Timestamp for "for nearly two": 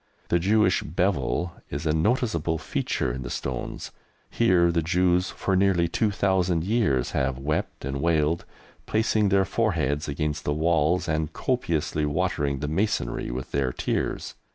5.29-6.09